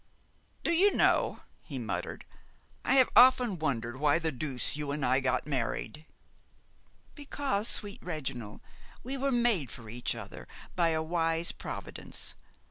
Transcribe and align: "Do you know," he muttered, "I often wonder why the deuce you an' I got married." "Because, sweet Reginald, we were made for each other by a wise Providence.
"Do 0.63 0.73
you 0.73 0.95
know," 0.95 1.41
he 1.61 1.77
muttered, 1.77 2.25
"I 2.83 3.05
often 3.15 3.59
wonder 3.59 3.95
why 3.95 4.17
the 4.17 4.31
deuce 4.31 4.75
you 4.75 4.91
an' 4.91 5.03
I 5.03 5.19
got 5.19 5.45
married." 5.45 6.07
"Because, 7.13 7.67
sweet 7.67 8.01
Reginald, 8.01 8.61
we 9.03 9.15
were 9.15 9.31
made 9.31 9.69
for 9.69 9.89
each 9.89 10.15
other 10.15 10.47
by 10.75 10.89
a 10.89 11.03
wise 11.03 11.51
Providence. 11.51 12.33